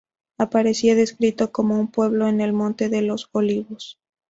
Aparecía 0.39 0.95
descrito 0.95 1.51
como 1.51 1.79
un 1.79 1.87
pueblo 1.91 2.27
en 2.27 2.41
el 2.41 2.53
Monte 2.53 2.89
de 2.89 3.03
los 3.03 3.29
Olivos. 3.33 3.99